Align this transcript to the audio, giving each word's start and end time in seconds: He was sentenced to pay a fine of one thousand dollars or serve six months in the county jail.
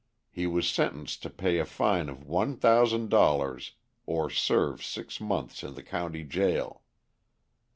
He 0.31 0.47
was 0.47 0.67
sentenced 0.67 1.21
to 1.21 1.29
pay 1.29 1.59
a 1.59 1.63
fine 1.67 2.09
of 2.09 2.25
one 2.25 2.57
thousand 2.57 3.09
dollars 3.09 3.73
or 4.07 4.31
serve 4.31 4.83
six 4.83 5.21
months 5.21 5.61
in 5.61 5.75
the 5.75 5.83
county 5.83 6.23
jail. 6.23 6.81